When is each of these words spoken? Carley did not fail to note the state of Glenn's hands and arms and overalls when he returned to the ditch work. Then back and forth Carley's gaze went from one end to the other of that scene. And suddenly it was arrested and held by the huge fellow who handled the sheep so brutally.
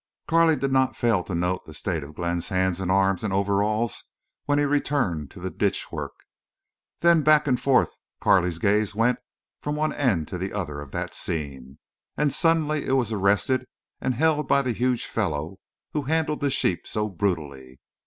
Carley 0.27 0.55
did 0.55 0.71
not 0.71 0.97
fail 0.97 1.23
to 1.25 1.35
note 1.35 1.63
the 1.67 1.75
state 1.75 2.01
of 2.01 2.15
Glenn's 2.15 2.49
hands 2.49 2.79
and 2.79 2.89
arms 2.89 3.23
and 3.23 3.31
overalls 3.31 4.05
when 4.45 4.57
he 4.57 4.65
returned 4.65 5.29
to 5.29 5.39
the 5.39 5.51
ditch 5.51 5.91
work. 5.91 6.21
Then 7.01 7.21
back 7.21 7.45
and 7.45 7.59
forth 7.61 7.93
Carley's 8.19 8.57
gaze 8.57 8.95
went 8.95 9.19
from 9.61 9.75
one 9.75 9.93
end 9.93 10.27
to 10.29 10.39
the 10.39 10.53
other 10.53 10.81
of 10.81 10.89
that 10.89 11.13
scene. 11.13 11.77
And 12.17 12.33
suddenly 12.33 12.83
it 12.87 12.93
was 12.93 13.13
arrested 13.13 13.67
and 14.01 14.15
held 14.15 14.47
by 14.47 14.63
the 14.63 14.73
huge 14.73 15.05
fellow 15.05 15.59
who 15.93 16.01
handled 16.01 16.39
the 16.39 16.49
sheep 16.49 16.87
so 16.87 17.07
brutally. 17.07 17.79